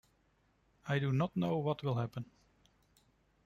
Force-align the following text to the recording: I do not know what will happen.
I 0.87 0.97
do 0.97 1.13
not 1.13 1.37
know 1.37 1.59
what 1.59 1.83
will 1.83 1.93
happen. 1.93 2.25